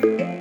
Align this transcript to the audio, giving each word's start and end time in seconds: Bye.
Bye. 0.00 0.37